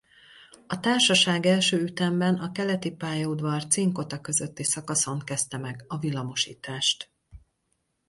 A 0.67 0.79
társaság 0.79 1.45
első 1.45 1.77
ütemben 1.81 2.35
a 2.35 2.51
Keleti 2.51 2.91
pályaudvar–Cinkota 2.91 4.21
közötti 4.21 4.63
szakaszon 4.63 5.19
kezdte 5.19 5.57
meg 5.57 5.83
a 5.87 5.97
villamosítást. 5.97 7.11